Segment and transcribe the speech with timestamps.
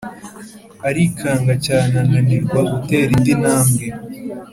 [0.87, 3.85] arikanga cyane ananirwa gutera indi ntambwe.